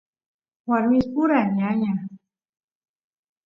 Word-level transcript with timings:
warmispura 0.69 1.39
ñaña 1.57 1.93